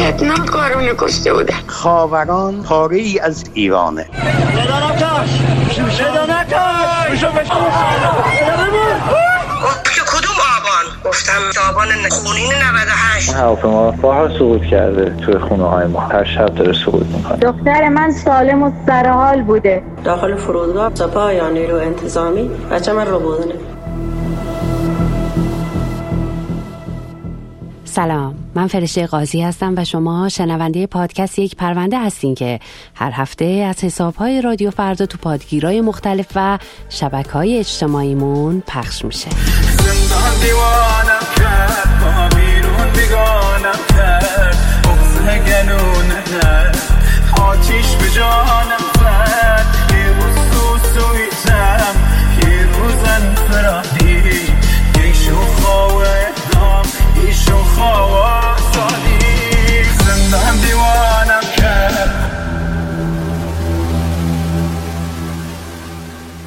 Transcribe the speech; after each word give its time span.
وحشتناک 0.00 0.46
کارونه 0.46 0.94
کشته 0.98 1.32
بودن 1.32 1.54
خاوران 1.66 2.62
پاره 2.62 2.96
ای 2.96 3.18
از 3.18 3.44
ایرانه. 3.54 4.06
کدوم 10.12 10.38
آبان؟ 10.56 10.84
گفتم 11.04 11.32
آبان 11.70 11.88
خونین 12.10 12.52
98 12.52 13.34
هواپیما 13.34 13.90
بارها 13.90 14.38
سقوط 14.38 14.62
کرده 14.62 15.16
توی 15.24 15.38
خونه 15.38 15.64
های 15.64 15.86
ما. 15.86 16.00
هر 16.00 16.24
شب 16.24 16.54
داره 16.54 16.72
سقوط 16.72 17.06
می‌کنه. 17.06 17.36
دختر 17.36 17.88
من 17.88 18.12
سالم 18.12 18.62
و 18.62 18.72
سرحال 18.86 19.42
بوده. 19.42 19.82
داخل 20.04 20.36
فرودگاه 20.36 20.94
سپاه 20.94 21.34
یا 21.34 21.48
نیرو 21.48 21.76
انتظامی. 21.76 22.50
بچه 22.70 22.92
من 22.92 23.06
رو 23.06 23.18
بودنه. 23.18 23.54
سلام. 27.90 28.34
من 28.54 28.66
فرشته 28.66 29.06
قاضی 29.06 29.42
هستم 29.42 29.74
و 29.76 29.84
شما 29.84 30.28
شنونده 30.28 30.86
پادکست 30.86 31.38
یک 31.38 31.56
پرونده 31.56 31.98
هستین 31.98 32.34
که 32.34 32.60
هر 32.94 33.10
هفته 33.14 33.44
از 33.44 33.84
حسابهای 33.84 34.42
رادیو 34.42 34.70
فردا 34.70 35.06
تو 35.06 35.18
پادگیرای 35.18 35.80
مختلف 35.80 36.26
و 36.34 36.58
شبکه 36.88 37.30
های 37.30 37.58
اجتماعیمون 37.58 38.62
پخش 38.66 39.04
میشه. 39.04 39.28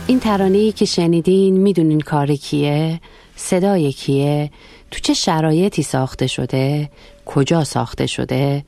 این 0.07 0.19
ترانه 0.19 0.71
که 0.71 0.85
شنیدین 0.85 1.57
می‌دونین 1.57 1.99
کار 1.99 2.35
کیه؟ 2.35 2.99
صدای 3.35 3.91
کیه؟ 3.91 4.51
تو 4.91 4.99
چه 4.99 5.13
شرایطی 5.13 5.83
ساخته 5.83 6.27
شده؟ 6.27 6.89
کجا 7.25 7.63
ساخته 7.63 8.07
شده؟ 8.07 8.65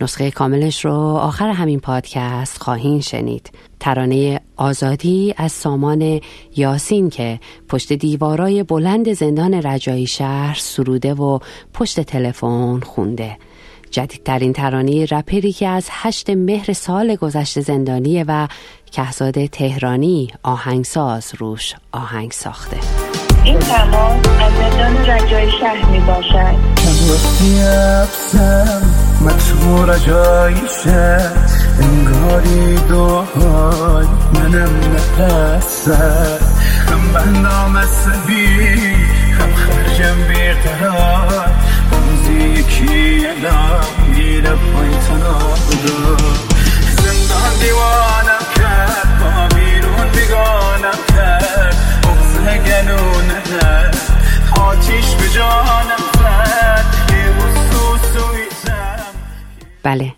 نسخه 0.00 0.30
کاملش 0.30 0.84
رو 0.84 0.92
آخر 0.94 1.48
همین 1.48 1.80
پادکست 1.80 2.62
خواهین 2.62 3.00
شنید. 3.00 3.50
ترانه 3.80 4.40
آزادی 4.56 5.34
از 5.36 5.52
سامان 5.52 6.20
یاسین 6.56 7.10
که 7.10 7.40
پشت 7.68 7.92
دیوارای 7.92 8.62
بلند 8.62 9.12
زندان 9.12 9.54
رجایی 9.54 10.06
شهر 10.06 10.58
سروده 10.60 11.14
و 11.14 11.38
پشت 11.74 12.00
تلفن 12.00 12.80
خونده. 12.80 13.36
جدیدترین 13.90 14.52
ترانه 14.52 15.04
رپری 15.04 15.52
که 15.52 15.68
از 15.68 15.88
هشت 15.90 16.30
مهر 16.30 16.72
سال 16.72 17.16
گذشته 17.16 17.60
زندانیه 17.60 18.24
و 18.28 18.48
کهزاد 18.92 19.46
تهرانی 19.46 20.28
آهنگساز 20.42 21.32
روش 21.38 21.74
آهنگ 21.92 22.32
ساخته. 22.32 23.17
این 23.44 23.58
تماس 23.58 24.16
از 24.40 24.52
زندان 24.52 25.06
رجای 25.06 25.50
شهر 25.60 25.84
می 25.90 26.00
باشد. 26.00 26.78
وقتی 27.10 27.60
افسم 27.60 28.82
مطمو 29.20 29.86
رجایشه 29.86 31.20
انگاری 31.80 32.76
دعای 32.88 34.06
منم 34.34 34.70
نپسد 34.94 36.40
هم 36.88 37.12
بندام 37.14 37.76
عصبی 37.76 38.78
هم 39.38 39.54
خرجم 39.54 40.16
بیقرار. 40.28 41.50
روزی 41.92 42.32
یکی 42.32 43.26
الان 43.26 43.84
میره 44.08 44.50
پایین 44.50 44.98
تنها 44.98 45.54
زندان 46.96 47.52
دیوانم 47.60 48.44
کرد 48.56 49.20
با 49.20 49.56
بیرون 49.56 50.08
بیگانم 50.12 50.98
کرد. 51.16 51.37
آتیش 54.56 55.14
به 55.14 55.28
جانم 55.34 56.08
بله. 59.82 60.12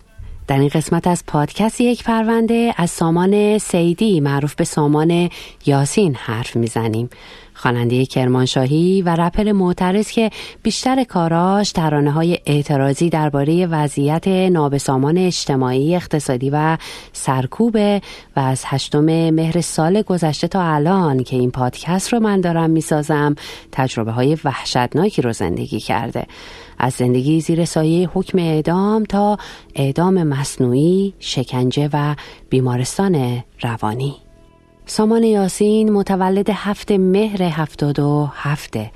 در 0.47 0.59
این 0.59 0.69
قسمت 0.69 1.07
از 1.07 1.23
پادکست 1.27 1.81
یک 1.81 2.03
پرونده 2.03 2.73
از 2.77 2.91
سامان 2.91 3.57
سیدی 3.57 4.19
معروف 4.19 4.55
به 4.55 4.63
سامان 4.63 5.29
یاسین 5.65 6.15
حرف 6.15 6.55
می‌زنیم. 6.55 7.09
خواننده 7.61 8.05
کرمانشاهی 8.05 9.01
و 9.01 9.15
رپر 9.15 9.51
معترض 9.51 10.07
که 10.07 10.29
بیشتر 10.63 11.03
کاراش 11.03 11.71
ترانه 11.71 12.11
های 12.11 12.39
اعتراضی 12.45 13.09
درباره 13.09 13.65
وضعیت 13.65 14.27
نابسامان 14.27 15.17
اجتماعی 15.17 15.95
اقتصادی 15.95 16.49
و 16.49 16.77
سرکوبه 17.13 18.01
و 18.35 18.39
از 18.39 18.63
هشتم 18.65 19.29
مهر 19.29 19.61
سال 19.61 20.01
گذشته 20.01 20.47
تا 20.47 20.63
الان 20.63 21.23
که 21.23 21.35
این 21.35 21.51
پادکست 21.51 22.13
رو 22.13 22.19
من 22.19 22.41
دارم 22.41 22.69
می‌سازم 22.69 23.35
تجربه 23.71 24.11
های 24.11 24.37
وحشتناکی 24.45 25.21
رو 25.21 25.33
زندگی 25.33 25.79
کرده. 25.79 26.25
از 26.77 26.93
زندگی 26.93 27.41
زیر 27.41 27.65
سایه 27.65 28.09
حکم 28.13 28.37
اعدام 28.37 29.03
تا 29.03 29.37
اعدام 29.75 30.23
مصنوعی، 30.23 31.13
شکنجه 31.19 31.89
و 31.93 32.15
بیمارستان 32.49 33.43
روانی. 33.61 34.15
سامان 34.91 35.23
یاسین 35.23 35.91
متولد 35.91 36.49
هفت 36.49 36.91
مهر 36.91 37.43
هفتاد 37.43 37.99
و 37.99 38.29
هفته. 38.35 38.91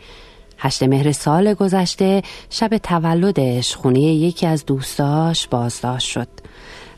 هشت 0.58 0.84
مهر 0.84 1.12
سال 1.12 1.54
گذشته 1.54 2.22
شب 2.50 2.78
تولدش 2.78 3.76
خونه 3.76 4.00
یکی 4.00 4.48
از 4.48 4.66
دوستاش 4.66 5.48
بازداشت 5.48 6.08
شد. 6.10 6.28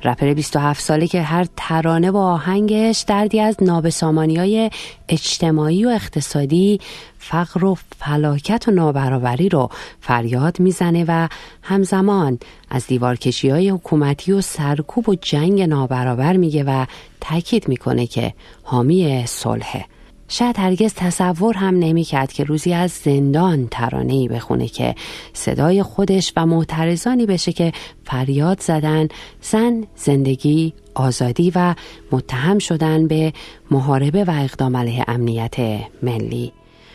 رپر 0.03 0.33
27 0.33 0.81
ساله 0.81 1.07
که 1.07 1.21
هر 1.21 1.45
ترانه 1.55 2.11
و 2.11 2.17
آهنگش 2.17 3.05
دردی 3.07 3.39
از 3.39 3.55
نابسامانی 3.61 4.35
های 4.35 4.69
اجتماعی 5.09 5.85
و 5.85 5.89
اقتصادی 5.89 6.79
فقر 7.19 7.65
و 7.65 7.77
فلاکت 7.99 8.67
و 8.67 8.71
نابرابری 8.71 9.49
رو 9.49 9.69
فریاد 10.01 10.59
می‌زنه 10.59 11.05
و 11.07 11.27
همزمان 11.61 12.39
از 12.69 12.87
دیوارکشی 12.87 13.49
های 13.49 13.69
حکومتی 13.69 14.31
و 14.31 14.41
سرکوب 14.41 15.09
و 15.09 15.15
جنگ 15.15 15.61
نابرابر 15.61 16.37
میگه 16.37 16.63
و 16.63 16.85
تاکید 17.21 17.67
می‌کنه 17.67 18.07
که 18.07 18.33
حامی 18.63 19.23
صلحه 19.27 19.85
شاید 20.27 20.59
هرگز 20.59 20.93
تصور 20.93 21.57
هم 21.57 21.79
نمی‌کرد 21.79 22.33
که 22.33 22.43
روزی 22.43 22.73
از 22.73 22.91
زندان 22.91 23.67
ترانه‌ای 23.71 24.27
بخونه 24.27 24.67
که 24.67 24.95
صدای 25.33 25.83
خودش 25.83 26.33
و 26.35 26.45
معترضانی 26.45 27.25
بشه 27.25 27.51
که 27.51 27.71
فریاد 28.03 28.61
زدن 28.61 29.07
زن 29.41 29.83
زندگی 29.95 30.73
آزادی 30.95 31.51
و 31.55 31.75
متهم 32.11 32.59
شدن 32.59 33.07
به 33.07 33.33
محاربه 33.71 34.23
و 34.23 34.31
اقدام 34.43 34.77
علیه 34.77 35.05
امنیت 35.07 35.55
ملی. 36.03 36.53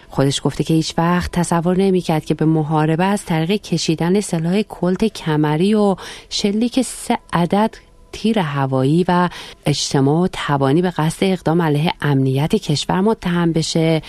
خودش 0.08 0.40
گفته 0.44 0.64
که 0.64 0.74
هیچ 0.74 0.94
وقت 0.98 1.32
تصور 1.32 1.76
نمی‌کرد 1.76 2.24
که 2.24 2.34
به 2.34 2.44
محاربه 2.44 3.04
از 3.04 3.24
طریق 3.24 3.50
کشیدن 3.50 4.20
سلاح 4.20 4.62
کلت 4.62 5.04
کمری 5.04 5.74
و 5.74 5.96
شلیک 6.28 6.82
سه 6.82 7.18
عدد 7.32 7.74
تیر 8.12 8.38
هوایی 8.38 9.04
و 9.08 9.28
اجتماع 9.66 10.24
و 10.24 10.28
توانی 10.32 10.82
به 10.82 10.90
قصد 10.90 11.24
اقدام 11.24 11.62
علیه 11.62 11.92
امنیت 12.00 12.54
کشور 12.54 13.00
متهم 13.00 13.52
بشه 13.52 14.02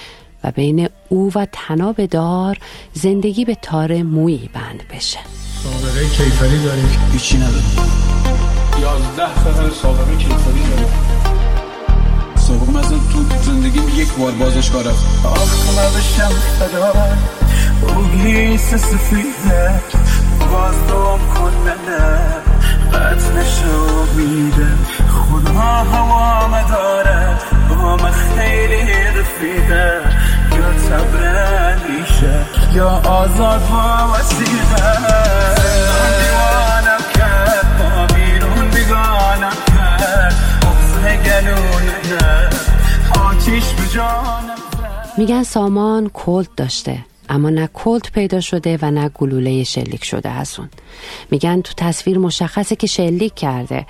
و 0.43 0.51
بین 0.51 0.89
او 1.09 1.31
و 1.35 1.47
تناب 1.51 2.05
دار 2.05 2.57
زندگی 2.93 3.45
به 3.45 3.55
تار 3.61 4.03
مویی 4.03 4.49
بند 4.53 4.83
بشه. 4.93 5.19
سابقه 5.63 6.09
کیفری 6.09 6.63
داریم. 6.63 6.89
هیچی 7.11 7.37
نداریم. 7.37 7.63
یازده 8.81 9.43
سال 9.43 9.69
سابقه 9.69 10.15
کیفری 10.15 10.69
داریم. 10.69 11.23
سابقه 12.35 12.71
مثلا 12.71 12.97
تو 12.97 13.41
زندگیم 13.41 13.89
یک 13.95 14.13
بار 14.19 14.31
بازش 14.31 14.69
کارم 14.69 14.95
آخ 15.23 15.79
نبشم 15.79 16.31
فدا 16.59 16.93
روحی 17.81 18.57
سفیده 18.57 19.81
باز 20.51 20.87
دوم 20.87 21.19
کن 21.35 21.53
قد 22.93 23.37
نشو 23.37 24.05
میده. 24.15 24.67
خدا 25.09 25.59
هوام 25.93 26.67
داره 26.69 27.37
با 27.69 27.97
من 27.97 28.11
خیلی 28.11 28.93
رفیده 29.19 30.01
یا 30.51 30.77
صبر 30.77 31.75
میشه 31.89 32.45
یا 32.73 32.89
آزاد 32.89 33.61
با 33.69 34.23
جانم 43.93 44.55
میگن 45.17 45.43
سامان 45.43 46.09
کلد 46.13 46.47
داشته. 46.57 47.05
اما 47.33 47.49
نه 47.49 47.69
کلت 47.73 48.11
پیدا 48.11 48.39
شده 48.39 48.79
و 48.81 48.91
نه 48.91 49.09
گلوله 49.09 49.63
شلیک 49.63 50.03
شده 50.03 50.29
از 50.29 50.59
اون. 50.59 50.69
میگن 51.31 51.61
تو 51.61 51.73
تصویر 51.77 52.17
مشخصه 52.17 52.75
که 52.75 52.87
شلیک 52.87 53.35
کرده. 53.35 53.85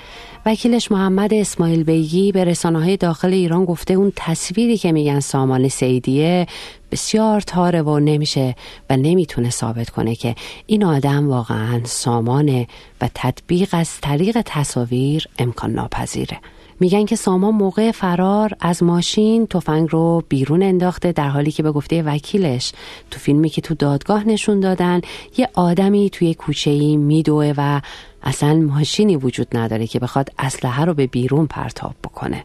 وکیلش 0.46 0.92
محمد 0.92 1.34
اسماعیل 1.34 1.84
بیگی 1.84 2.32
به 2.32 2.44
رسانه 2.44 2.84
های 2.84 2.98
داخل 2.98 3.34
ایران 3.34 3.66
گفته 3.66 3.94
اون 3.94 4.14
تصویری 4.16 4.78
که 4.78 4.92
میگن 4.92 5.20
سامان 5.20 5.68
سیدیه 5.68 6.48
بسیار 6.92 7.42
تاره 7.42 7.82
و 7.82 8.00
نمیشه 8.00 8.56
و 8.90 8.98
نمی‌تونه 8.98 9.50
ثابت 9.50 9.90
کنه 9.90 10.16
که 10.16 10.36
این 10.68 10.84
آدم 10.84 11.30
واقعا 11.30 11.82
سامانه 11.84 12.68
و 13.02 13.10
تطبیق 13.16 13.70
از 13.72 13.90
طریق 14.02 14.42
تصاویر 14.46 15.28
امکان 15.40 15.72
ناپذیره 15.72 16.40
میگن 16.84 17.06
که 17.06 17.16
سامان 17.16 17.56
موقع 17.56 17.92
فرار 17.92 18.52
از 18.60 18.84
ماشین 18.84 19.48
تفنگ 19.48 19.88
رو 19.92 20.24
بیرون 20.30 20.64
انداخته 20.64 21.12
در 21.12 21.30
حالی 21.30 21.52
که 21.52 21.64
به 21.64 21.72
گفته 21.72 22.04
وکیلش 22.04 22.72
تو 23.12 23.20
فیلمی 23.20 23.50
که 23.50 23.62
تو 23.62 23.74
دادگاه 23.76 24.28
نشون 24.28 24.60
دادن 24.60 25.02
یه 25.38 25.50
آدمی 25.54 26.10
توی 26.10 26.34
کوچه 26.34 26.72
ای 26.72 26.98
میدوه 26.98 27.54
و 27.58 27.82
اصلا 28.24 28.54
ماشینی 28.54 29.16
وجود 29.16 29.58
نداره 29.58 29.88
که 29.88 30.00
بخواد 30.00 30.30
اسلحه 30.40 30.86
رو 30.86 30.94
به 30.94 31.08
بیرون 31.08 31.46
پرتاب 31.48 31.96
بکنه. 32.04 32.44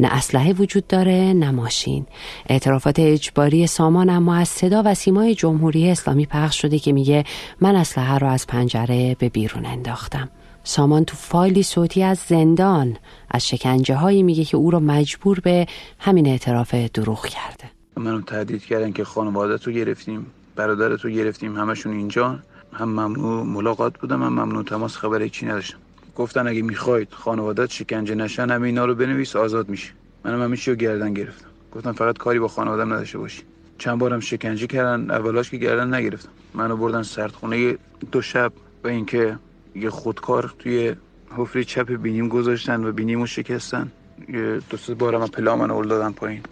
نه 0.00 0.08
اسلحه 0.08 0.52
وجود 0.52 0.86
داره 0.86 1.32
نه 1.32 1.50
ماشین. 1.50 2.06
اعترافات 2.46 2.98
اجباری 2.98 3.66
سامان 3.66 4.10
اما 4.10 4.34
از 4.34 4.48
صدا 4.48 4.82
و 4.84 4.94
سیمای 4.94 5.34
جمهوری 5.34 5.90
اسلامی 5.90 6.26
پخش 6.26 6.62
شده 6.62 6.78
که 6.78 6.92
میگه 6.92 7.24
من 7.60 7.76
اسلحه 7.76 8.18
رو 8.18 8.26
از 8.28 8.46
پنجره 8.46 9.16
به 9.18 9.28
بیرون 9.28 9.66
انداختم. 9.66 10.28
سامان 10.64 11.04
تو 11.04 11.16
فایلی 11.16 11.62
صوتی 11.62 12.02
از 12.02 12.18
زندان 12.18 12.96
از 13.30 13.48
شکنجه 13.48 13.94
هایی 13.94 14.22
میگه 14.22 14.44
که 14.44 14.56
او 14.56 14.70
رو 14.70 14.80
مجبور 14.80 15.40
به 15.40 15.66
همین 15.98 16.26
اعتراف 16.26 16.74
دروغ 16.74 17.26
کرده. 17.26 17.70
منو 17.96 18.20
تهدید 18.20 18.64
کردن 18.64 18.92
که 18.92 19.04
خانوادت 19.04 19.66
رو 19.66 19.72
گرفتیم 19.72 20.26
برادرت 20.56 21.00
رو 21.00 21.10
گرفتیم 21.10 21.56
همشون 21.56 21.92
اینجا. 21.92 22.38
هم 22.72 22.88
ممنوع 22.88 23.42
ملاقات 23.42 23.98
بودم 23.98 24.22
هم 24.22 24.32
ممنوع 24.32 24.64
تماس 24.64 24.96
خبر 24.96 25.28
چی 25.28 25.46
نداشتم. 25.46 25.78
گفتن 26.16 26.48
اگه 26.48 26.62
می‌خواید 26.62 27.08
خانوادت 27.10 27.70
شکنجه 27.70 28.14
نشن 28.14 28.50
همه 28.50 28.66
اینا 28.66 28.84
رو 28.84 28.94
بنویس 28.94 29.36
آزاد 29.36 29.68
میشه 29.68 29.90
منم 30.24 30.54
رو 30.66 30.74
گردن 30.74 31.14
گرفتم. 31.14 31.48
گفتم 31.72 31.92
فقط 31.92 32.18
کاری 32.18 32.38
با 32.38 32.48
خانوادم 32.48 32.92
نداشته 32.92 33.18
باشی. 33.18 33.42
چند 33.78 33.98
بارم 33.98 34.20
شکنجه 34.20 34.66
کردن 34.66 35.10
اولاش 35.10 35.50
که 35.50 35.56
گردن 35.56 35.94
نگرفتم. 35.94 36.28
منو 36.54 36.76
بردن 36.76 37.02
سردخونه 37.02 37.78
دو 38.12 38.22
شب 38.22 38.52
و 38.84 38.88
اینکه 38.88 39.38
یه 39.74 39.90
خودکار 39.90 40.54
توی 40.58 40.94
حفره 41.36 41.64
چپ 41.64 41.92
بینیم 41.92 42.28
گذاشتن 42.28 42.84
و 42.84 42.92
بینیمو 42.92 43.26
شکستن. 43.26 43.92
یه 44.28 44.60
دو 44.70 44.76
سه 44.76 44.94
بارم 44.94 45.26
پلا 45.26 45.56
منو 45.56 45.84
دادن 45.84 46.12
پایین. 46.12 46.42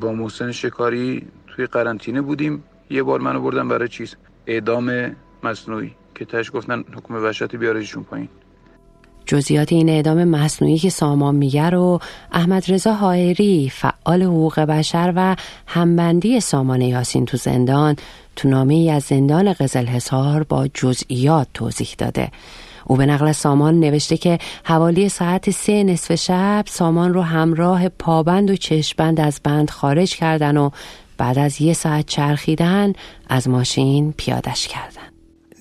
با 0.00 0.12
محسن 0.12 0.52
شکاری 0.52 1.26
توی 1.46 1.66
قرنطینه 1.66 2.20
بودیم. 2.20 2.64
یه 2.90 3.02
بار 3.02 3.20
منو 3.20 3.40
بردن 3.40 3.68
برای 3.68 3.88
چیز؟ 3.88 4.16
اعدام 4.46 5.16
مصنوعی 5.42 5.94
که 6.14 6.24
تش 6.24 6.50
گفتن 6.54 6.84
حکم 6.96 7.14
وحشت 7.14 7.56
بیارشون 7.56 8.02
پایین. 8.02 8.28
جزئیات 9.26 9.72
این 9.72 9.88
اعدام 9.88 10.24
مصنوعی 10.24 10.78
که 10.78 10.90
سامان 10.90 11.34
میگه 11.34 11.70
رو 11.70 12.00
احمد 12.32 12.72
رضا 12.72 12.92
حائری 12.92 13.72
فعال 13.74 14.22
حقوق 14.22 14.60
بشر 14.60 15.12
و 15.16 15.36
همبندی 15.66 16.40
سامان 16.40 16.80
یاسین 16.80 17.24
تو 17.24 17.36
زندان 17.36 17.96
تو 18.36 18.48
نامه 18.48 18.74
ای 18.74 18.90
از 18.90 19.02
زندان 19.02 19.52
قزل 19.52 19.86
حصار 19.86 20.42
با 20.42 20.68
جزئیات 20.74 21.48
توضیح 21.54 21.88
داده. 21.98 22.30
او 22.86 22.96
به 22.96 23.06
نقل 23.06 23.32
سامان 23.32 23.80
نوشته 23.80 24.16
که 24.16 24.38
حوالی 24.64 25.08
ساعت 25.08 25.50
سه 25.50 25.84
نصف 25.84 26.14
شب 26.14 26.64
سامان 26.68 27.14
رو 27.14 27.22
همراه 27.22 27.88
پابند 27.88 28.50
و 28.50 28.56
چشبند 28.56 29.20
از 29.20 29.40
بند 29.44 29.70
خارج 29.70 30.16
کردن 30.16 30.56
و 30.56 30.70
بعد 31.18 31.38
از 31.38 31.60
یه 31.60 31.72
ساعت 31.72 32.06
چرخیدن 32.06 32.92
از 33.28 33.48
ماشین 33.48 34.14
پیادش 34.16 34.68
کردن. 34.68 35.08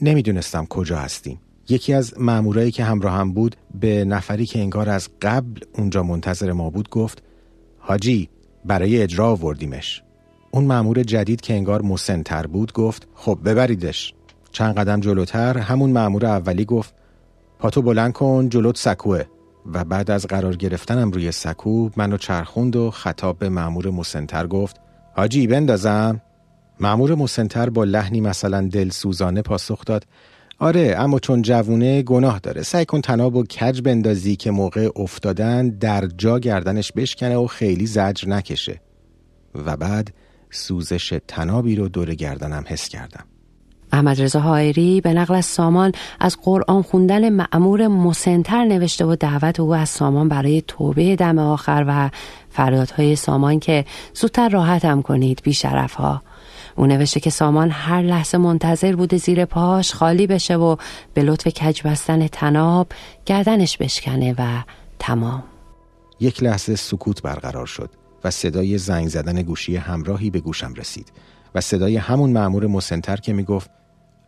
نمی‌دونستم 0.02 0.66
کجا 0.66 0.98
هستیم. 0.98 1.40
یکی 1.70 1.94
از 1.94 2.14
مامورایی 2.20 2.72
که 2.72 2.84
همراه 2.84 3.14
هم 3.14 3.34
بود 3.34 3.56
به 3.80 4.06
نفری 4.06 4.46
که 4.46 4.60
انگار 4.60 4.90
از 4.90 5.10
قبل 5.22 5.62
اونجا 5.78 6.04
منتظر 6.04 6.52
ما 6.52 6.70
بود 6.70 6.90
گفت 6.90 7.24
حاجی 7.80 8.30
برای 8.66 9.02
اجرا 9.02 9.32
آوردیمش. 9.32 10.04
اون 10.52 10.66
مامور 10.66 11.04
جدید 11.04 11.42
که 11.42 11.54
انگار 11.54 11.82
مسنتر 11.82 12.48
بود 12.48 12.74
گفت 12.74 13.08
خب 13.16 13.40
ببریدش. 13.46 14.14
چند 14.52 14.76
قدم 14.76 15.00
جلوتر 15.00 15.58
همون 15.58 15.92
مامور 15.92 16.26
اولی 16.26 16.66
گفت 16.66 16.94
پاتو 17.62 17.82
بلند 17.82 18.14
کن 18.14 18.50
جلوت 18.50 18.78
سکوه 18.78 19.24
و 19.74 19.84
بعد 19.84 20.12
از 20.12 20.26
قرار 20.26 20.56
گرفتنم 20.56 21.12
روی 21.12 21.32
سکو 21.32 21.90
منو 21.96 22.18
چرخوند 22.18 22.76
و 22.76 22.92
خطاب 22.92 23.40
به 23.40 23.50
مامور 23.50 23.90
مسنتر 23.90 24.48
گفت 24.48 24.76
حاجی 25.16 25.48
بندازم. 25.48 26.22
مامور 26.80 27.16
مسنتر 27.16 27.70
با 27.70 27.84
لحنی 27.84 28.22
مثلا 28.22 28.70
دل 28.72 28.90
سوزانه 28.90 29.42
پاسخ 29.42 29.86
داد 29.86 30.06
آره 30.60 30.96
اما 30.98 31.20
چون 31.20 31.42
جوونه 31.42 32.02
گناه 32.02 32.40
داره. 32.40 32.64
سعی 32.64 32.86
کن 32.86 33.02
تناب 33.02 33.36
و 33.36 33.44
کج 33.44 33.82
بندازی 33.82 34.36
که 34.36 34.52
موقع 34.52 34.90
افتادن 34.96 35.70
در 35.70 36.08
جا 36.08 36.40
گردنش 36.40 36.92
بشکنه 36.92 37.36
و 37.36 37.48
خیلی 37.48 37.86
زجر 37.86 38.30
نکشه. 38.30 38.82
و 39.56 39.78
بعد 39.78 40.14
سوزش 40.52 41.20
تنابی 41.28 41.76
رو 41.76 41.90
دور 41.90 42.16
گردنم 42.16 42.64
حس 42.68 42.90
کردم. 42.90 43.26
احمد 43.92 44.22
رضا 44.22 44.40
حائری 44.40 45.02
به 45.02 45.14
نقل 45.14 45.36
از 45.36 45.46
سامان 45.46 45.92
از 46.20 46.38
قرآن 46.44 46.82
خوندن 46.82 47.30
معمور 47.30 47.88
مسنتر 47.88 48.66
نوشته 48.66 49.06
و 49.06 49.16
دعوت 49.16 49.60
او 49.60 49.76
از 49.76 49.90
سامان 49.90 50.30
برای 50.30 50.64
توبه 50.68 51.16
دم 51.16 51.40
آخر 51.40 51.86
و 51.88 52.10
فریادهای 52.50 53.16
سامان 53.16 53.60
که 53.60 53.86
زودتر 54.14 54.50
راحتم 54.50 55.02
کنید 55.02 55.42
بیشرف 55.44 55.94
ها 55.94 56.22
او 56.76 56.86
نوشته 56.86 57.20
که 57.20 57.30
سامان 57.30 57.70
هر 57.72 58.02
لحظه 58.02 58.38
منتظر 58.38 58.96
بوده 58.96 59.18
زیر 59.18 59.46
پاش 59.46 59.94
خالی 59.94 60.28
بشه 60.28 60.56
و 60.56 60.76
به 61.14 61.24
لطف 61.24 61.48
کج 61.48 61.82
بستن 61.84 62.28
تناب 62.28 62.88
گردنش 63.26 63.78
بشکنه 63.78 64.36
و 64.38 64.64
تمام. 65.00 65.44
یک 66.20 66.44
لحظه 66.44 66.76
سکوت 66.76 67.22
برقرار 67.22 67.66
شد 67.66 67.90
و 68.24 68.32
صدای 68.32 68.78
زنگ 68.78 69.08
زدن 69.08 69.42
گوشی 69.42 69.76
همراهی 69.76 70.30
به 70.30 70.40
گوشم 70.40 70.74
رسید 70.74 71.12
و 71.56 71.62
صدای 71.62 71.98
همون 71.98 72.30
معمور 72.30 72.68
مسنتر 72.68 73.16
که 73.16 73.34
می‌گفت 73.34 73.70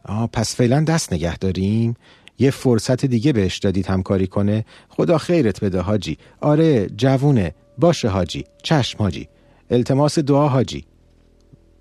آه 0.06 0.28
پس 0.28 0.56
فعلا 0.56 0.84
دست 0.84 1.14
نگه 1.14 1.38
داریم. 1.38 1.96
یه 2.40 2.52
فرصت 2.52 3.06
دیگه 3.06 3.34
بهش 3.34 3.58
دادید 3.58 3.88
همکاری 3.88 4.28
کنه. 4.28 4.66
خدا 4.90 5.18
خیرت 5.18 5.64
بده 5.64 5.82
حاجی. 5.82 6.18
آره 6.42 6.88
جوونه. 6.88 7.56
باشه 7.78 8.10
حاجی. 8.10 8.44
چشم 8.64 9.00
حاجی. 9.00 9.28
التماس 9.70 10.20
دعا 10.20 10.48
حاجی. 10.48 10.86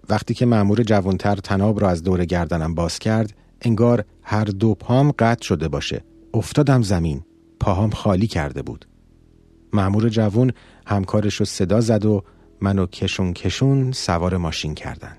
وقتی 0.09 0.35
که 0.35 0.47
معمور 0.47 0.83
جوانتر 0.83 1.37
تناب 1.37 1.81
را 1.81 1.91
از 1.91 2.03
دور 2.03 2.25
گردنم 2.25 2.75
باز 2.75 2.99
کرد 2.99 3.33
انگار 3.63 4.05
هر 4.23 4.45
دو 4.45 4.75
پام 4.75 5.13
قطع 5.19 5.45
شده 5.45 5.69
باشه. 5.69 6.05
افتادم 6.35 6.83
زمین. 6.83 7.23
پاهام 7.61 7.91
خالی 7.91 8.27
کرده 8.27 8.63
بود. 8.63 8.87
معمور 9.73 10.09
جوون 10.09 10.53
همکارش 10.87 11.35
رو 11.35 11.47
صدا 11.47 11.81
زد 11.81 12.05
و 12.05 12.23
منو 12.61 12.87
کشون 12.87 13.33
کشون 13.33 13.93
سوار 13.93 14.37
ماشین 14.37 14.75
کردن. 14.75 15.17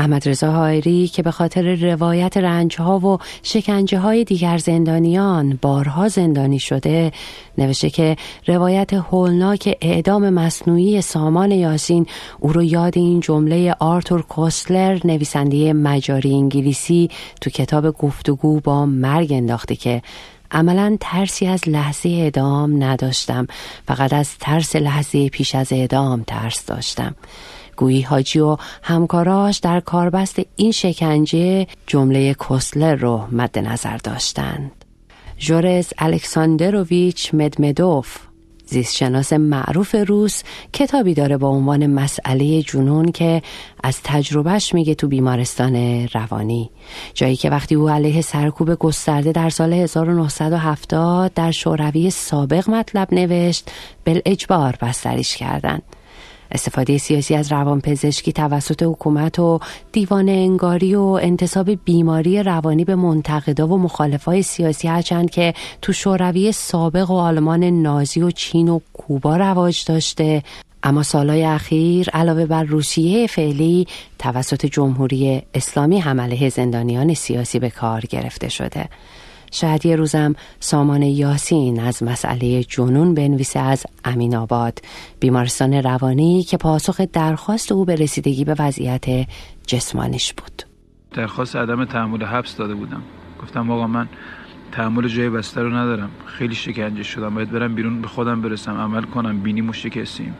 احمد 0.00 0.28
رضا 0.28 0.52
حائری 0.52 1.08
که 1.08 1.22
به 1.22 1.30
خاطر 1.30 1.74
روایت 1.74 2.36
رنجها 2.36 2.98
و 2.98 3.18
شکنجه 3.42 3.98
های 3.98 4.24
دیگر 4.24 4.58
زندانیان 4.58 5.58
بارها 5.62 6.08
زندانی 6.08 6.58
شده 6.58 7.12
نوشته 7.58 7.90
که 7.90 8.16
روایت 8.46 8.94
هولناک 8.94 9.78
اعدام 9.80 10.30
مصنوعی 10.30 11.00
سامان 11.00 11.50
یاسین 11.50 12.06
او 12.38 12.52
رو 12.52 12.62
یاد 12.62 12.98
این 12.98 13.20
جمله 13.20 13.76
آرتور 13.80 14.22
کوسلر 14.22 14.98
نویسنده 15.04 15.72
مجاری 15.72 16.34
انگلیسی 16.34 17.10
تو 17.40 17.50
کتاب 17.50 17.90
گفتگو 17.90 18.60
با 18.60 18.86
مرگ 18.86 19.32
انداخته 19.32 19.76
که 19.76 20.02
عملا 20.52 20.96
ترسی 21.00 21.46
از 21.46 21.68
لحظه 21.68 22.08
اعدام 22.08 22.84
نداشتم. 22.84 23.46
فقط 23.86 24.12
از 24.12 24.38
ترس 24.38 24.76
لحظه 24.76 25.28
پیش 25.28 25.54
از 25.54 25.72
اعدام 25.72 26.22
ترس 26.26 26.66
داشتم. 26.66 27.14
گویی 27.76 28.02
حاجی 28.02 28.38
و 28.38 28.56
همکاراش 28.82 29.58
در 29.58 29.80
کاربست 29.80 30.40
این 30.56 30.72
شکنجه 30.72 31.66
جمله 31.86 32.34
کوسلر 32.34 32.94
رو 32.94 33.26
مد 33.32 33.58
نظر 33.58 33.96
داشتند. 33.96 34.84
جورز 35.38 35.92
الکساندروویچ 35.98 37.34
مدمدوف 37.34 38.29
زیستشناس 38.70 39.32
معروف 39.32 39.94
روس 40.06 40.42
کتابی 40.72 41.14
داره 41.14 41.36
با 41.36 41.48
عنوان 41.48 41.86
مسئله 41.86 42.62
جنون 42.62 43.12
که 43.12 43.42
از 43.84 44.00
تجربهش 44.04 44.74
میگه 44.74 44.94
تو 44.94 45.08
بیمارستان 45.08 46.06
روانی. 46.14 46.70
جایی 47.14 47.36
که 47.36 47.50
وقتی 47.50 47.74
او 47.74 47.88
علیه 47.88 48.20
سرکوب 48.20 48.74
گسترده 48.74 49.32
در 49.32 49.50
سال 49.50 49.72
1970 49.72 51.34
در 51.34 51.50
شوروی 51.50 52.10
سابق 52.10 52.70
مطلب 52.70 53.14
نوشت 53.14 53.70
بل 54.04 54.20
اجبار 54.26 54.76
بستریش 54.82 55.36
کردند. 55.36 55.82
استفاده 56.52 56.98
سیاسی 56.98 57.34
از 57.34 57.52
روانپزشکی 57.52 58.32
توسط 58.32 58.82
حکومت 58.82 59.38
و 59.38 59.60
دیوان 59.92 60.28
انگاری 60.28 60.94
و 60.94 61.02
انتصاب 61.02 61.70
بیماری 61.70 62.42
روانی 62.42 62.84
به 62.84 62.94
منتقدا 62.94 63.68
و 63.68 63.78
مخالفای 63.78 64.42
سیاسی 64.42 64.88
هرچند 64.88 65.30
که 65.30 65.54
تو 65.82 65.92
شوروی 65.92 66.52
سابق 66.52 67.10
و 67.10 67.14
آلمان 67.14 67.64
نازی 67.64 68.22
و 68.22 68.30
چین 68.30 68.68
و 68.68 68.80
کوبا 68.92 69.36
رواج 69.36 69.84
داشته. 69.86 70.42
اما 70.82 71.02
سالهای 71.02 71.44
اخیر 71.44 72.10
علاوه 72.10 72.46
بر 72.46 72.62
روسیه 72.62 73.26
فعلی 73.26 73.86
توسط 74.18 74.66
جمهوری 74.66 75.42
اسلامی 75.54 75.98
هم 75.98 76.20
علیه 76.20 76.48
زندانیان 76.48 77.14
سیاسی 77.14 77.58
به 77.58 77.70
کار 77.70 78.00
گرفته 78.00 78.48
شده. 78.48 78.88
شاید 79.50 79.86
یه 79.86 79.96
روزم 79.96 80.34
سامان 80.60 81.02
یاسین 81.02 81.80
از 81.80 82.02
مسئله 82.02 82.64
جنون 82.64 83.14
بنویسه 83.14 83.60
از 83.60 83.86
امین 84.04 84.36
آباد. 84.36 84.78
بیمارستان 85.20 85.72
روانی 85.72 86.42
که 86.42 86.56
پاسخ 86.56 87.00
درخواست 87.00 87.72
او 87.72 87.84
به 87.84 87.94
رسیدگی 87.94 88.44
به 88.44 88.56
وضعیت 88.58 89.04
جسمانیش 89.66 90.32
بود. 90.32 90.62
درخواست 91.12 91.56
عدم 91.56 91.84
تحمل 91.84 92.24
حبس 92.24 92.56
داده 92.56 92.74
بودم. 92.74 93.02
گفتم 93.42 93.70
آقا 93.70 93.86
من 93.86 94.08
تحمل 94.72 95.08
جای 95.08 95.30
بستر 95.30 95.62
رو 95.62 95.76
ندارم. 95.76 96.10
خیلی 96.26 96.54
شکنجه 96.54 97.02
شدم. 97.02 97.34
باید 97.34 97.50
برم 97.50 97.74
بیرون 97.74 98.02
به 98.02 98.08
خودم 98.08 98.42
برسم. 98.42 98.76
عمل 98.76 99.02
کنم. 99.02 99.40
بینی 99.40 99.72
شکستیم. 99.72 100.34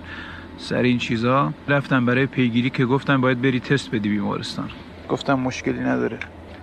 سر 0.59 0.83
این 0.83 0.99
چیزا 0.99 1.53
رفتم 1.69 2.07
برای 2.07 2.27
پیگیری 2.27 2.71
که 2.71 2.87
گفتم 2.87 3.21
باید 3.21 3.43
بری 3.43 3.61
تست 3.61 3.91
بدی 3.91 4.09
بیمارستان. 4.09 4.69
گفتم 5.09 5.35
مشکلی 5.35 5.81
نداره. 5.81 6.19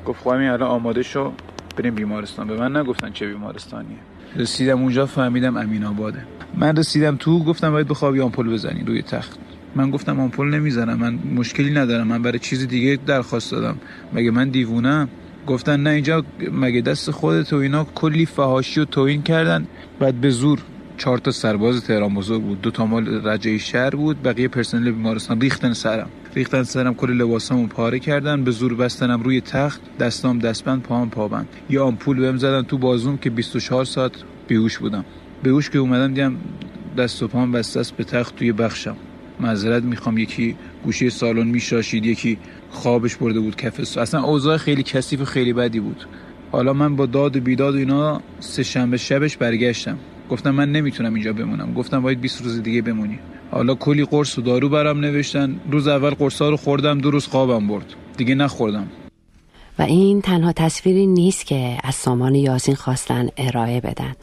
گفت 0.06 0.22
خواهی 0.22 0.48
الان 0.48 0.70
آماده 0.70 1.04
شو. 1.04 1.32
بریم 1.78 1.96
بیمارستان. 1.96 2.48
به 2.48 2.58
من 2.58 2.76
نگفتن 2.78 3.12
چه 3.12 3.28
بیمارستانیه. 3.28 3.98
رسیدم 4.36 4.82
اونجا 4.82 5.06
فهمیدم 5.06 5.58
امین 5.58 5.84
آباده. 5.84 6.26
من 6.58 6.76
رسیدم 6.76 7.16
تو 7.16 7.44
گفتم 7.44 7.72
باید 7.72 7.88
بخوابی 7.88 8.20
آمپول 8.22 8.50
بزنی 8.50 8.84
روی 8.88 9.02
تخت. 9.02 9.40
من 9.76 9.92
گفتم 9.92 10.20
آمپول 10.20 10.56
نمی‌زنم 10.56 10.98
من 10.98 11.20
مشکلی 11.36 11.72
ندارم 11.72 12.08
من 12.08 12.22
برای 12.22 12.40
چیز 12.40 12.68
دیگه 12.68 13.00
درخواست 13.06 13.52
دادم. 13.52 13.78
مگه 14.14 14.32
من 14.32 14.50
دیوونم 14.50 15.10
گفتن 15.48 15.84
نه 15.84 15.90
اینجا 15.90 16.24
مگه 16.52 16.82
دست 16.82 17.12
خودت 17.12 17.54
و 17.54 17.56
اینا 17.56 17.84
کلی 17.96 18.26
فهاشی 18.26 18.80
و 18.80 18.86
توهین 18.86 19.22
کردن؟ 19.22 19.68
بعد 20.00 20.16
به 20.16 20.30
زور 20.30 20.60
چهار 20.98 21.18
تا 21.18 21.32
سرباز 21.32 21.84
تهران 21.84 22.14
بزرگ 22.14 22.42
بود. 22.42 22.62
دو 22.62 22.72
تا 22.72 22.86
مال 22.86 23.28
رجعی 23.28 23.60
شهر 23.60 23.90
بود 23.90 24.24
بقیه 24.24 24.48
پرسنل 24.48 24.92
بیمارستان. 24.92 25.42
ریختن 25.42 25.74
سرم. 25.74 26.10
ریختن 26.36 26.64
سرم 26.64 26.94
کل 26.94 27.12
لباسامو 27.12 27.68
پاره 27.68 28.00
کردن. 28.00 28.44
به 28.44 28.52
زور 28.52 28.76
بستنم 28.76 29.24
روی 29.24 29.42
تخت. 29.42 29.82
دستام 30.00 30.40
دستبند 30.40 30.84
پاهم 30.84 31.10
پابند 31.10 31.48
یا 31.70 31.86
آمپول 31.86 32.20
بهم 32.20 32.38
زدن 32.38 32.62
تو 32.62 32.78
بازوم 32.78 33.18
که 33.18 33.30
24 33.30 33.86
ساعت 33.86 34.12
بیهوش 34.48 34.78
بودم. 34.78 35.06
بیهوش 35.44 35.70
که 35.70 35.80
اومدم 35.80 36.14
دیدم 36.14 36.38
دست 36.98 37.24
و 37.24 37.28
پام 37.28 37.52
بسته 37.52 37.80
است 37.80 37.98
به 37.98 38.04
تخت 38.04 38.36
توی 38.36 38.52
بخشم. 38.52 38.96
معذرت 39.40 39.84
می‌خوام. 39.84 40.18
یکی 40.18 40.56
گوشه 40.84 41.10
سالن 41.10 41.48
میشاشید 41.48 42.06
یکی 42.06 42.38
خوابش 42.72 43.16
برده 43.16 43.40
بود 43.40 43.56
کف 43.56 43.98
اصلا 43.98 44.24
اوضاع 44.24 44.58
خیلی 44.58 44.84
کثیف 44.84 45.22
و 45.22 45.26
خیلی 45.26 45.54
بدی 45.54 45.80
بود. 45.80 46.06
حالا 46.52 46.74
من 46.74 46.96
با 46.96 47.06
داد 47.06 47.38
و 47.38 47.42
بیداد 47.42 47.76
و 47.76 47.78
اینا 47.78 48.22
سه 48.40 48.64
شنبه 48.64 48.98
شبش 48.98 49.38
برگشتم. 49.38 49.98
گفتم 50.30 50.52
من 50.52 50.72
نمی‌تونم 50.72 51.14
اینجا 51.14 51.34
بمونم. 51.34 51.74
گفتم 51.74 52.02
باید 52.02 52.22
20 52.22 52.44
روز 52.44 52.64
دیگه 52.64 52.82
بمونی. 52.82 53.20
حالا 53.52 53.76
کلی 53.76 54.06
قرص 54.06 54.38
و 54.38 54.42
دارو 54.42 54.70
برام 54.70 55.00
نوشتن. 55.00 55.60
روز 55.72 55.88
اول 55.88 56.10
قرصا 56.10 56.50
رو 56.50 56.58
خوردم 56.58 56.98
دو 56.98 57.12
روز 57.12 57.28
خوابم 57.28 57.68
برد. 57.68 57.94
دیگه 58.18 58.36
نخوردم. 58.36 58.88
و 59.80 59.82
این 59.82 60.22
تنها 60.22 60.52
تصویری 60.52 61.08
نیست 61.08 61.46
که 61.46 61.78
از 61.84 61.96
سامان 61.96 62.36
یاسین 62.36 62.76
خواستن 62.76 63.28
ارائه 63.38 63.82
بدن. 63.82 64.14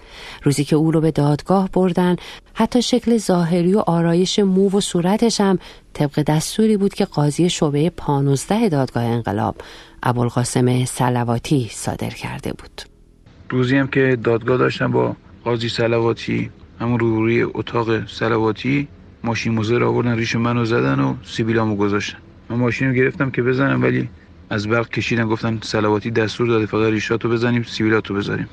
روزی 0.43 0.65
که 0.65 0.77
او 0.77 0.91
رو 0.91 1.01
به 1.01 1.11
دادگاه 1.11 1.71
بردن 1.73 2.17
حتی 2.55 2.83
شکل 2.83 3.17
ظاهری 3.17 3.75
و 3.75 3.79
آرایش 3.79 4.39
مو 4.39 4.71
و 4.71 4.81
صورتش 4.81 5.41
هم 5.41 5.59
طبق 5.93 6.23
دستوری 6.23 6.77
بود 6.77 6.95
که 6.95 7.05
قاضی 7.05 7.51
شعبه 7.51 7.91
پانوزده 7.91 8.69
دادگاه 8.69 9.03
انقلاب 9.03 9.57
ابوالقاسم 10.03 10.85
سلواتی 10.85 11.69
صادر 11.73 12.11
کرده 12.11 12.53
بود. 12.53 12.83
روزی 13.51 13.77
هم 13.77 13.87
که 13.87 14.19
دادگاه 14.25 14.59
داشتم 14.59 14.93
با 14.93 15.17
قاضی 15.45 15.69
سلواتی 15.69 16.51
همون 16.81 16.99
روی 16.99 17.43
اتاق 17.43 18.07
سلواتی 18.07 18.89
ماشین 19.25 19.55
موزه 19.55 19.79
رو 19.79 19.89
آوردن 19.89 20.17
ریش 20.17 20.37
منو 20.37 20.65
زدن 20.65 21.01
و 21.01 21.15
سیبیلامو 21.25 21.77
گذاشتن. 21.77 22.19
من 22.51 22.57
ماشین 22.57 22.93
گرفتم 22.93 23.31
که 23.31 23.43
بزنم 23.43 23.83
ولی 23.83 24.09
از 24.51 24.69
برق 24.69 24.89
کشیدن 24.89 25.27
گفتن 25.27 25.59
سلواتی 25.63 26.11
دستور 26.11 26.47
داده 26.47 26.67
فقط 26.67 26.93
ریشاتو 26.93 27.29
بزنیم 27.29 27.63
سیبیلاتو 27.63 28.15
بذاریم. 28.15 28.49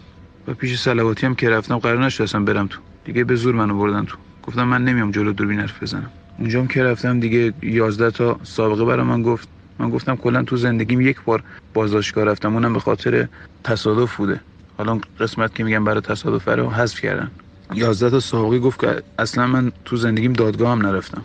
و 0.47 0.53
پیش 0.53 0.79
سلواتی 0.79 1.25
هم 1.25 1.35
که 1.35 1.49
رفتم 1.49 1.77
قرار 1.77 2.05
نشد 2.05 2.23
اصلا 2.23 2.41
برم 2.41 2.67
تو. 2.67 2.79
دیگه 3.05 3.23
به 3.23 3.35
زور 3.35 3.55
منو 3.55 3.77
بردن 3.77 4.05
تو. 4.05 4.17
گفتم 4.43 4.63
من 4.63 4.85
نمیام 4.85 5.11
جلو 5.11 5.33
دوربین 5.33 5.59
حرف 5.59 5.83
بزنم. 5.83 6.11
اونجا 6.39 6.59
هم 6.59 6.67
که 6.67 6.83
رفتم 6.83 7.19
دیگه 7.19 7.53
11 7.61 8.11
تا 8.11 8.39
سابقه 8.43 8.85
برای 8.85 9.05
من 9.05 9.21
گفت. 9.21 9.49
من 9.79 9.89
گفتم 9.89 10.15
کلا 10.15 10.43
تو 10.43 10.57
زندگیم 10.57 11.01
یک 11.01 11.21
بار 11.25 11.43
بازداشتگاه 11.73 12.23
رفتم. 12.23 12.53
اونم 12.53 12.73
به 12.73 12.79
خاطر 12.79 13.27
تصادف 13.63 14.15
بوده. 14.15 14.41
حالا 14.81 14.99
قسمت 15.19 15.55
که 15.55 15.63
میگم 15.63 15.83
برای 15.83 16.01
تصادف 16.01 16.47
رو 16.47 16.69
حذف 16.69 17.01
کردن. 17.01 17.31
11 17.75 18.09
تا 18.09 18.19
سابقه 18.19 18.59
گفت 18.59 18.79
که 18.79 19.03
اصلا 19.19 19.47
من 19.47 19.71
تو 19.85 19.97
زندگیم 19.97 20.33
دادگاه 20.33 20.71
هم 20.71 20.81
نرفتم. 20.85 21.23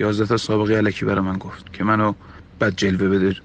11 0.00 0.26
تا 0.26 0.36
سابقه 0.36 0.74
علکی 0.74 1.04
برای 1.04 1.20
من 1.20 1.38
گفت 1.38 1.72
که 1.72 1.84
منو 1.84 2.12
بد 2.60 2.76
جلوه 2.76 3.08
بده. 3.08 3.36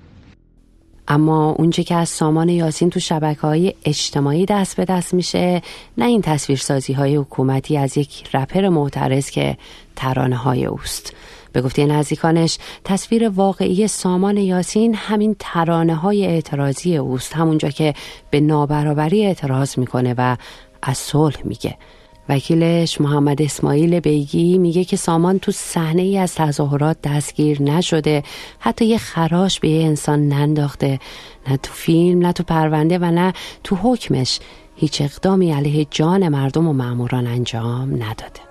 اما 1.08 1.50
اونچه 1.50 1.84
که 1.84 1.96
از 1.96 2.10
سامان 2.10 2.50
یاسین 2.50 2.90
تو 2.90 3.00
شبکه 3.00 3.42
های 3.42 3.74
اجتماعی 3.86 4.46
دست 4.46 4.78
به 4.78 4.86
دست 4.86 5.14
میشه 5.14 5.62
نه 5.98 6.06
این 6.06 6.22
تصویرسازی 6.22 6.94
های 6.94 7.16
حکومتی 7.16 7.78
از 7.78 7.98
یک 7.98 8.36
رپر 8.36 8.70
معترض 8.70 9.30
که 9.30 9.58
ترانه 9.96 10.36
های 10.36 10.66
اوست. 10.66 11.16
به 11.54 11.62
گفته 11.62 11.86
نزدیکانش 11.86 12.58
تصویر 12.84 13.30
واقعی 13.30 13.88
سامان 13.88 14.38
یاسین 14.38 14.96
همین 14.96 15.36
ترانه 15.40 15.96
های 15.96 16.26
اعتراضی 16.26 16.98
اوست 16.98 17.34
همونجا 17.34 17.70
که 17.70 17.94
به 18.30 18.40
نابرابری 18.40 19.26
اعتراض 19.26 19.80
می‌کنه 19.80 20.16
و 20.18 20.38
از 20.82 20.98
صلح 20.98 21.38
میگه. 21.44 21.78
وکیلش 22.30 23.02
محمد 23.02 23.42
اسماعیل 23.42 24.00
بیگی 24.00 24.58
میگه 24.58 24.84
که 24.84 24.98
سامان 24.98 25.40
تو 25.40 25.52
صحنه 25.52 26.02
ای 26.02 26.18
از 26.18 26.36
تظاهرات 26.36 26.98
دستگیر 27.04 27.62
نشده 27.62 28.24
حتی 28.60 28.86
یه 28.86 28.98
خراش 28.98 29.60
به 29.60 29.70
یه 29.70 29.86
انسان 29.86 30.28
ننداخته. 30.28 31.00
نه 31.50 31.58
تو 31.58 31.74
فیلم 31.74 32.26
نه 32.26 32.34
تو 32.34 32.44
پرونده 32.44 32.98
و 32.98 33.06
نه 33.06 33.34
تو 33.64 33.76
حکمش. 33.76 34.40
هیچ 34.76 35.02
اقدامی 35.02 35.52
علیه 35.52 35.88
جان 35.92 36.28
مردم 36.28 36.68
و 36.68 36.74
معموران 36.74 37.28
انجام 37.28 37.94
نداده. 38.04 38.47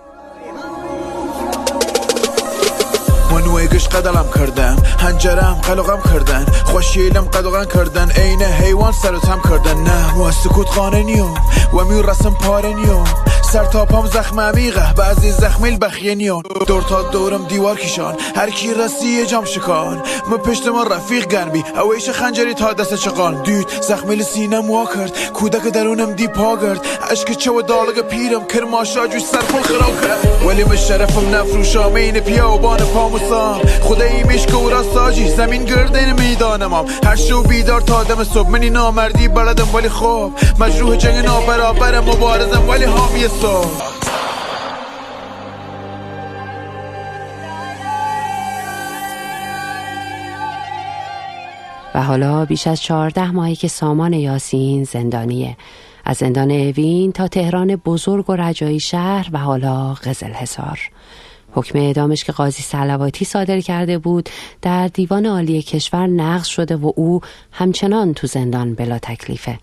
منویگش 3.30 3.88
قدلم 3.88 4.26
کردم 4.35 4.76
هنجرم 4.99 5.54
قلقم 5.62 6.00
کردن 6.12 6.47
خوشیلم 6.64 7.25
قدغن 7.25 7.64
کردن 7.64 8.11
عین 8.11 8.42
حیوان 8.42 8.92
سرتم 8.92 9.40
کردن. 9.49 9.80
نه 9.80 10.14
و 10.14 10.30
سکوت 10.30 10.68
خانه 10.68 11.02
نیوم 11.02 11.35
و 11.73 11.85
می 11.85 12.02
رسم 12.02 12.35
پاره 12.35 12.68
نیوم 12.68 13.04
سر 13.56 13.64
تا 13.64 13.84
پام 13.84 14.06
زخم 14.06 14.40
عمیقه. 14.40 14.94
بعضی 14.94 15.30
زخمیل 15.30 15.78
بخینیون 15.80 16.42
دور 16.66 16.82
تا 16.82 17.02
دورم 17.02 17.44
دیوار 17.44 17.76
کشان. 17.76 18.14
هر 18.36 18.50
کی 18.50 18.75
رسی 18.75 19.06
یه 19.06 19.26
جام 19.26 19.44
شکان. 19.44 20.02
من 20.30 20.36
پشت 20.36 20.66
ما 20.66 20.82
رفیق 20.82 21.26
گرمی. 21.26 21.64
اویش 21.76 22.10
خنجری 22.10 22.54
تا 22.54 22.72
دست 22.72 22.94
چقان 22.94 23.42
دید 23.42 23.66
زخمیل 23.80 24.22
سینم 24.22 24.70
وا 24.70 24.86
کرد. 24.94 25.32
کودک 25.32 25.62
درونم 25.62 26.12
دی 26.12 26.28
پا 26.28 26.56
کرد 26.56 26.80
عشق 27.10 27.30
چه 27.32 27.50
و 27.50 27.62
دالگ 27.62 28.00
پیرم. 28.00 28.44
کرماشا 28.44 29.06
جوش 29.06 29.22
سر 29.22 29.38
پل 29.38 29.62
خراب 29.62 30.00
کرد. 30.00 30.42
ولی 30.46 30.64
من 30.64 30.76
شرفم 30.76 31.34
نفروشام 31.34 31.94
این 31.94 32.20
پیاوبان 32.20 32.78
پاموسام 32.78 33.60
خدایی 33.82 34.22
میش 34.22 34.46
که 34.46 34.70
را 34.70 34.82
ساجی 34.94 35.28
زمین 35.28 35.64
گردین 35.64 36.12
میدانمم 36.12 36.84
هر 37.04 37.16
شو 37.16 37.42
بیدار 37.42 37.80
تا 37.80 38.04
دم 38.04 38.25
صبح. 38.25 38.50
منی 38.50 38.70
نامردی 38.70 39.28
بلدم 39.28 39.75
ولی 39.75 39.88
خوب. 39.88 40.32
مجروح 40.60 40.96
جنگ 40.96 41.25
نابرابر 41.25 42.00
مبارزم 42.00 42.68
ولی 42.68 42.84
حامی 42.84 43.28
صبح. 43.28 43.45
و 51.94 52.02
حالا 52.02 52.44
بیش 52.44 52.66
از 52.66 52.82
چهارده 52.82 53.30
ماهی 53.30 53.56
که 53.56 53.68
سامان 53.68 54.12
یاسین 54.12 54.84
زندانیه. 54.84 55.56
از 56.04 56.16
زندان 56.16 56.50
اوین 56.50 57.12
تا 57.12 57.28
تهران 57.28 57.76
بزرگ 57.76 58.30
و 58.30 58.36
رجایی 58.36 58.80
شهر 58.80 59.28
و 59.32 59.38
حالا 59.38 59.94
قزل 59.94 60.32
حسار 60.32 60.80
حکم 61.52 61.78
اعدامش 61.78 62.24
که 62.24 62.32
قاضی 62.32 62.62
سلواتی 62.62 63.24
صادر 63.24 63.60
کرده 63.60 63.98
بود 63.98 64.28
در 64.62 64.88
دیوان 64.88 65.26
عالی 65.26 65.62
کشور 65.62 66.06
نقض 66.06 66.46
شده 66.46 66.76
و 66.76 66.92
او 66.96 67.20
همچنان 67.52 68.14
تو 68.14 68.26
زندان 68.26 68.74
بلا 68.74 68.98
تکلیفه. 68.98 69.58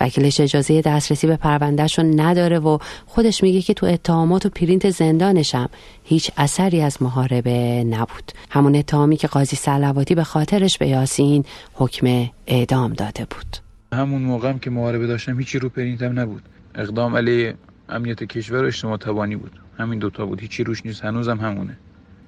وکیلش 0.00 0.40
اجازه 0.40 0.80
دسترسی 0.80 1.26
به 1.26 1.36
پروندهشون 1.36 2.20
نداره 2.20 2.58
و 2.58 2.78
خودش 3.06 3.42
میگه 3.42 3.62
که 3.62 3.74
تو 3.74 3.86
اتهامات 3.86 4.46
و 4.46 4.48
پرینت 4.48 4.90
زندانشم 4.90 5.70
هیچ 6.04 6.30
اثری 6.36 6.80
از 6.80 7.02
محاربه 7.02 7.84
نبود. 7.84 8.32
همون 8.50 8.76
اتهامی 8.76 9.16
که 9.16 9.26
قاضی 9.26 9.56
سلواتی 9.56 10.14
به 10.14 10.24
خاطرش 10.24 10.78
به 10.78 10.88
یاسین 10.88 11.44
حکم 11.74 12.28
اعدام 12.46 12.92
داده 12.92 13.24
بود. 13.24 13.56
همون 13.92 14.22
موقعم 14.22 14.58
که 14.58 14.70
محاربه 14.70 15.06
داشتم 15.06 15.38
هیچی 15.38 15.58
رو 15.58 15.68
پرینتم 15.68 16.18
نبود. 16.18 16.42
اقدام 16.74 17.16
علی 17.16 17.52
امنیت 17.88 18.24
کشور 18.24 18.62
و 18.62 18.66
اجتماع 18.66 18.96
تبانی 18.96 19.36
بود. 19.36 19.52
همین 19.78 19.98
دوتا 19.98 20.26
بود. 20.26 20.40
هیچی 20.40 20.64
روش 20.64 20.86
نیست. 20.86 21.04
هنوزم 21.04 21.38
همونه. 21.38 21.76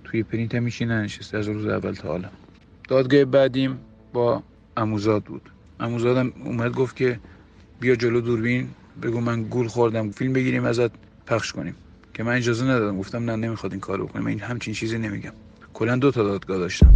توی 0.05 0.23
پرینت 0.23 0.55
هم 0.55 0.65
هیچی 0.65 0.85
ننشسته 0.85 1.39
از 1.39 1.49
روز 1.49 1.67
اول 1.67 1.93
تا 1.93 2.09
حالا. 2.09 2.29
دادگاه 2.89 3.25
بعدیم 3.25 3.79
با 4.13 4.43
اموزاد 4.77 5.25
بود. 5.25 5.43
اموزادم 5.81 6.33
اومد 6.45 6.73
گفت 6.73 6.97
که 6.97 7.21
بیا 7.81 7.97
جلو 7.97 8.21
دوربین 8.21 8.69
بگو 9.03 9.21
من 9.21 9.43
گول 9.43 9.69
خوردم 9.69 10.11
فیلم 10.11 10.33
بگیریم 10.33 10.65
ازت 10.65 10.91
پخش 11.27 11.53
کنیم. 11.53 11.75
که 12.15 12.23
من 12.23 12.37
اجازه 12.37 12.65
ندادم 12.65 12.99
گفتم 12.99 13.31
نه 13.31 13.37
نمی‌خواد 13.37 13.73
این 13.73 13.81
کارو 13.81 14.07
بکنیم 14.07 14.25
من 14.25 14.31
این 14.31 14.41
همچین 14.41 14.75
چیزی 14.75 14.99
نمیگم. 14.99 15.33
کلا 15.75 15.97
دو 15.97 16.11
تا 16.11 16.23
دادگاه 16.23 16.59
داشتم. 16.59 16.95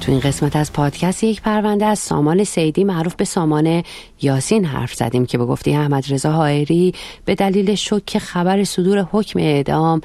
تو 0.00 0.12
این 0.12 0.20
قسمت 0.20 0.56
از 0.56 0.72
پادکست 0.72 1.24
یک 1.24 1.42
پرونده 1.42 1.84
از 1.86 1.98
سامان 1.98 2.44
سیدی 2.44 2.84
معروف 2.84 3.14
به 3.14 3.24
سامان 3.24 3.82
یاسین 4.22 4.64
حرف 4.64 4.94
زدیم 4.94 5.26
که 5.26 5.38
به 5.38 5.44
گفته 5.44 5.70
احمد 5.70 6.04
رضا 6.12 6.32
حائری 6.32 6.94
به 7.24 7.34
دلیل 7.34 7.74
شک 7.74 8.18
خبر 8.18 8.64
صدور 8.64 9.08
حکم 9.12 9.38
اعدام 9.38 10.00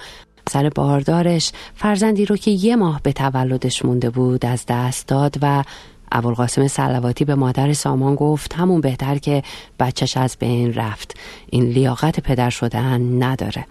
سر 0.49 0.69
باردارش 0.69 1.51
فرزندی 1.75 2.25
رو 2.25 2.37
که 2.37 2.51
یه 2.51 2.75
ماه 2.75 3.01
به 3.03 3.13
تولدش 3.13 3.85
مونده 3.85 4.09
بود 4.09 4.45
از 4.45 4.65
دست 4.67 5.07
داد 5.07 5.35
و 5.41 5.63
ابوالقاسم 6.11 6.67
سلواتی 6.67 7.25
به 7.25 7.35
مادر 7.35 7.73
سامان 7.73 8.15
گفت 8.15 8.53
همون 8.53 8.81
بهتر 8.81 9.17
که 9.17 9.43
بچهش 9.79 10.17
از 10.17 10.37
بین 10.39 10.73
رفت. 10.73 11.17
این 11.49 11.65
لیاقت 11.65 12.19
پدر 12.19 12.49
شدن 12.49 13.23
نداره. 13.23 13.65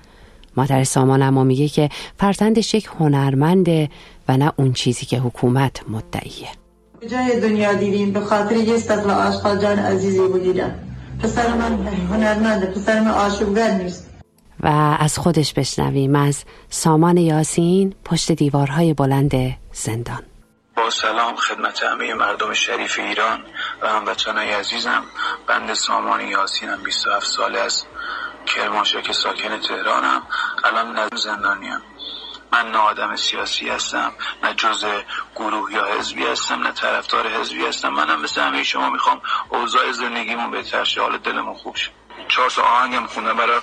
مادر 0.56 0.84
سامان 0.84 1.22
اما 1.22 1.44
میگه 1.44 1.68
که 1.68 1.88
فرزندش 2.18 2.74
یک 2.74 2.88
هنرمنده 3.00 3.88
و 4.28 4.36
نه 4.36 4.52
اون 4.56 4.72
چیزی 4.72 5.06
که 5.06 5.18
حکومت 5.18 5.80
مدعیه. 5.88 6.48
جای 7.10 7.40
دنیا 7.40 7.74
دیدیم 7.74 8.12
به 8.12 8.20
خاطر 8.20 8.56
یه 8.56 8.74
استقلال 8.74 9.10
آشقال 9.10 9.58
جان 9.58 9.78
عزیزی 9.78 10.28
بودیدم 10.28 10.74
پسر 11.18 11.54
من 11.54 11.86
هنرمنده 11.86 12.66
پسر 12.66 13.00
من 13.00 13.10
آشوبگر 13.10 13.70
نیست. 13.70 14.10
و 14.62 14.96
از 15.00 15.18
خودش 15.18 15.52
بشنویم 15.52 16.14
از 16.14 16.44
سامان 16.70 17.16
یاسین 17.16 17.94
پشت 18.04 18.32
دیوارهای 18.32 18.94
بلند 18.94 19.34
زندان. 19.72 20.22
با 20.76 20.90
سلام 20.90 21.36
خدمت 21.36 21.82
همه 21.82 22.14
مردم 22.14 22.54
شریف 22.54 22.98
ایران 22.98 23.44
و 23.82 23.88
هموطنهای 23.88 24.52
عزیزم. 24.52 25.04
بند 25.46 25.74
سامان 25.74 26.20
یاسینم 26.20 26.82
27 26.82 27.26
ساله 27.26 27.60
از 27.60 27.84
کرمانشاه 28.46 29.02
که 29.02 29.12
ساکن 29.12 29.60
تهرانم. 29.60 30.22
الان 30.64 30.98
نظم 30.98 31.16
زندانیم. 31.16 31.82
من 32.52 32.70
نه 32.70 32.78
آدم 32.78 33.16
سیاسی 33.16 33.68
هستم 33.68 34.12
نه 34.42 34.54
جز 34.54 34.84
گروه 35.36 35.72
یا 35.72 35.84
حزبی 35.84 36.26
هستم 36.26 36.62
نه 36.62 36.72
طرفدار 36.72 37.28
حزبی 37.28 37.66
هستم. 37.66 37.88
منم 37.88 38.20
مثل 38.20 38.40
همه 38.40 38.62
شما 38.62 38.90
می‌خوام 38.90 39.20
اوضاع 39.48 39.92
زندگیمون 39.92 40.50
بهتر 40.50 40.84
شه. 40.84 41.00
حال 41.00 41.18
دلمون 41.18 41.54
خوب 41.54 41.76
شه. 41.76 41.90
چهار 42.28 42.52
آهنگم 42.60 43.06
خونه 43.06 43.34
برای 43.34 43.60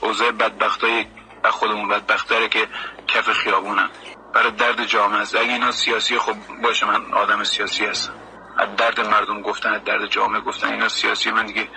اوضاع 0.00 0.30
بدبختای 0.30 1.06
خودمون 1.50 1.88
بدبختره 1.88 2.48
که 2.48 2.68
کف 3.08 3.32
خیابونم. 3.32 3.90
برای 4.34 4.50
درد 4.50 4.84
جامعه 4.84 5.20
است. 5.20 5.36
اگه 5.36 5.52
اینا 5.52 5.72
سیاسی 5.72 6.18
خب 6.18 6.34
باشه 6.62 6.86
من 6.86 7.12
آدم 7.14 7.44
سیاسی 7.44 7.86
هستم. 7.86 8.12
از 8.58 8.76
درد 8.76 9.00
مردم 9.00 9.42
گفتن 9.42 9.74
از 9.74 9.84
درد 9.84 10.06
جامعه 10.06 10.40
گفتن 10.40 10.68
اینا 10.72 10.88
سیاسی 10.88 11.30
من 11.30 11.46
دیگه 11.46 11.68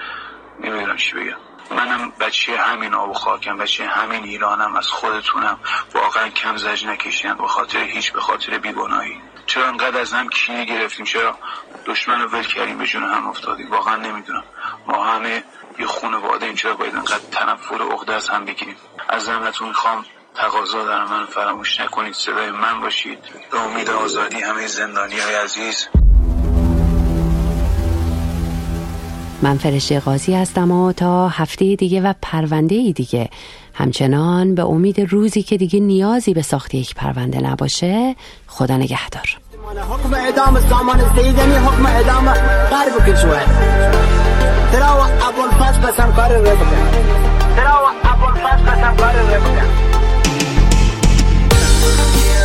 نمی‌دونم 0.60 0.98
چی 0.98 1.14
بگم. 1.14 1.38
منم 1.72 2.14
بچه 2.20 2.58
همین 2.58 2.94
آب 2.94 3.10
و 3.10 3.14
خاکم 3.14 3.58
بچه 3.58 3.86
همین 3.86 4.24
ایرانم 4.24 4.76
از 4.76 4.88
خودتونم. 4.88 5.60
واقعا 5.94 6.30
کم 6.30 6.58
زج 6.58 6.86
نکشیم 6.86 7.34
به 7.34 7.48
خاطر 7.48 7.80
هیچ 7.80 8.12
به 8.12 8.22
خاطر 8.22 8.58
بیگناهی. 8.58 9.22
چرا 9.46 9.68
انقدر 9.68 10.00
از 10.00 10.14
هم 10.14 10.30
کینه 10.30 10.66
گرفتیم؟ 10.66 11.06
چرا 11.06 11.38
دشمن 11.86 12.22
رو 12.22 12.30
ول 12.30 12.44
کردیم 12.44 12.78
به 12.78 12.86
جون 12.86 13.04
هم 13.04 13.28
افتادیم؟ 13.28 13.72
واقعا 13.72 13.96
نمی‌دونم. 13.96 14.44
ما 14.88 15.04
همه 15.04 15.44
یه 15.80 15.88
خانواده 15.88 16.46
این 16.46 16.56
چرا 16.56 16.74
باید 16.74 16.96
انقدر 16.96 17.30
تنفر 17.32 17.82
عقده 17.82 18.14
از 18.14 18.30
هم 18.30 18.46
بگیریم؟ 18.46 18.76
از 19.10 19.24
زمینتون 19.24 19.68
می‌خوام 19.68 20.06
تقاضا 20.36 20.86
دارم 20.86 21.10
من 21.10 21.26
فراموش 21.26 21.80
نکنید 21.80 22.14
صدای 22.14 22.52
من 22.52 22.82
باشید. 22.82 23.18
به 23.52 23.60
امید 23.60 23.90
آزادی 23.90 24.42
همه 24.42 24.68
زندانی 24.68 25.20
های 25.20 25.36
عزیز. 25.36 25.88
من 29.42 29.58
فرشته 29.58 30.00
قاضی 30.00 30.34
هستم 30.34 30.72
و 30.72 30.94
تا 30.94 31.28
هفته 31.28 31.76
دیگه 31.76 32.02
و 32.02 32.14
پرونده 32.22 32.92
دیگه. 32.92 33.30
همچنان 33.74 34.56
به 34.56 34.64
امید 34.64 35.00
روزی 35.00 35.44
که 35.44 35.58
دیگه 35.58 35.80
نیازی 35.80 36.34
به 36.34 36.42
ساخت 36.42 36.76
یک 36.76 36.96
پرونده 36.96 37.42
نباشه 37.42 38.16
خدا 38.48 38.78
نگهدار. 38.78 39.38
حكم 39.92 40.14
اعدام 40.14 40.56
الزمان 40.56 41.00
السيدني 41.00 41.56
حكم 41.56 41.86
اعدام 41.86 42.34
قسم 48.44 48.66
قسم 48.66 48.96
قارب 48.98 49.16
الربكه 49.16 49.93
Yeah. 51.86 52.43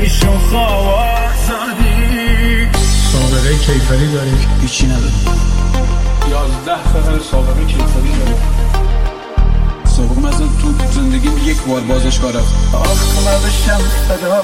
یه 0.00 0.08
شوخا 0.08 0.82
و 0.82 0.88
آزادی 0.88 2.68
سابقه 3.12 3.58
کیفری 3.58 4.12
داری؟ 4.12 4.32
هیچی 4.60 4.86
ندارم. 4.86 5.12
یازده 6.30 6.92
سال 6.92 7.20
سابقه 7.30 7.64
کیفری 7.64 8.12
داری 8.18 8.34
سابقه 9.84 10.20
مثلا 10.20 10.46
تو 10.46 10.90
زندگیم 10.92 11.32
یک 11.44 11.62
بار 11.62 11.80
بازش 11.80 12.18
کار 12.18 12.36
آخ 12.36 13.44
بشم 13.46 13.80
فدا 14.08 14.42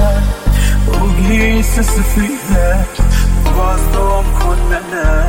اوگیس 1.00 1.80
سفیده. 1.80 2.86
باز 3.56 3.92
دوم 3.92 4.24
کن 4.40 4.58
نه 4.92 5.24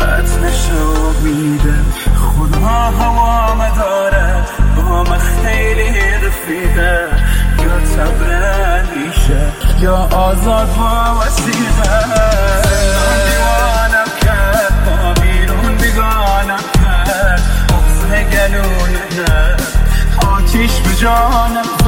قط 0.00 0.38
نشو 0.42 1.12
میده 1.22 1.74
خدا 2.16 2.66
هوام 2.66 3.58
داره. 3.76 4.44
من 4.90 5.18
خیلی 5.18 6.00
رفیقه 6.26 7.08
یا 7.58 7.86
صبر 7.86 8.82
میشه 8.96 9.52
یا 9.80 9.96
آزاد 9.96 10.68
با 10.76 11.20
وسیقه 11.20 12.04
دیوانم 13.26 14.10
کرد 14.22 14.72
با 14.86 15.22
بیرون 15.22 15.76
بیگانم 15.76 16.64
کرد. 16.74 17.42
بغزه 17.68 18.24
گلونه 18.24 19.04
نه 19.16 19.56
آتیش 20.32 20.72
به 20.80 20.94
جانم 20.94 21.79